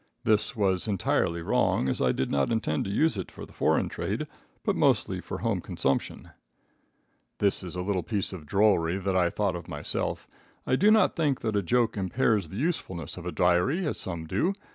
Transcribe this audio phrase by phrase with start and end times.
[0.23, 3.87] This was entirely wrong, as I did not intend to use it for the foreign
[3.87, 4.25] trade,
[4.63, 6.31] but mostly for home consumption.
[7.37, 10.27] This is a little piece of drollery that I thought of myself.
[10.65, 14.25] I do not think that a joke impairs the usefulness of a diary, as some
[14.25, 14.55] do.